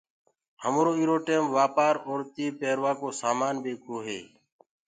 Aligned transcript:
همرو 0.63 0.91
ايرو 0.97 1.17
ٽيم 1.27 1.43
وآپآر 1.55 1.93
اورتي 2.07 2.45
پيروآ 2.59 2.91
ڪو 2.99 3.07
سآمآن 3.21 3.55
ٻيڪوو 3.63 3.97
هي 4.07 4.19